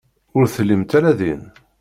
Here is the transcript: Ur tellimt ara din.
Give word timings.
Ur 0.37 0.45
tellimt 0.53 0.91
ara 0.97 1.11
din. 1.19 1.41